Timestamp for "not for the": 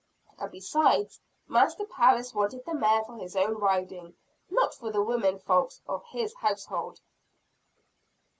4.49-5.03